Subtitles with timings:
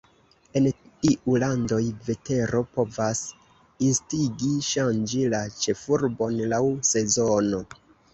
[0.59, 0.67] En
[1.07, 3.21] iu landoj, vetero povas
[3.89, 6.63] instigi ŝanĝi la ĉefurbon laŭ
[6.95, 7.61] sezono.